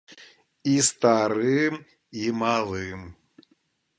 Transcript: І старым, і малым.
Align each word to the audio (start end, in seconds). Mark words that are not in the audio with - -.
І 0.71 0.77
старым, 0.87 1.75
і 2.21 2.33
малым. 2.41 3.01